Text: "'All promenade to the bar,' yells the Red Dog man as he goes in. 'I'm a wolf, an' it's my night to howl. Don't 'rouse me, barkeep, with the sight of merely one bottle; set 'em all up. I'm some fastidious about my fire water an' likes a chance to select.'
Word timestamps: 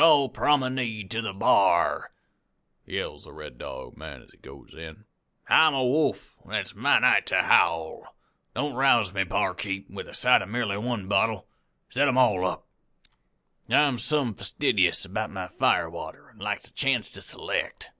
"'All 0.00 0.30
promenade 0.30 1.10
to 1.10 1.20
the 1.20 1.34
bar,' 1.34 2.10
yells 2.86 3.24
the 3.24 3.34
Red 3.34 3.58
Dog 3.58 3.98
man 3.98 4.22
as 4.22 4.30
he 4.30 4.38
goes 4.38 4.72
in. 4.72 5.04
'I'm 5.46 5.74
a 5.74 5.84
wolf, 5.84 6.38
an' 6.46 6.52
it's 6.54 6.74
my 6.74 6.98
night 7.00 7.26
to 7.26 7.42
howl. 7.42 8.16
Don't 8.54 8.72
'rouse 8.72 9.12
me, 9.12 9.24
barkeep, 9.24 9.90
with 9.90 10.06
the 10.06 10.14
sight 10.14 10.40
of 10.40 10.48
merely 10.48 10.78
one 10.78 11.06
bottle; 11.06 11.46
set 11.90 12.08
'em 12.08 12.16
all 12.16 12.46
up. 12.46 12.66
I'm 13.68 13.98
some 13.98 14.32
fastidious 14.34 15.04
about 15.04 15.28
my 15.28 15.48
fire 15.48 15.90
water 15.90 16.30
an' 16.30 16.38
likes 16.38 16.66
a 16.66 16.72
chance 16.72 17.10
to 17.12 17.20
select.' 17.20 17.90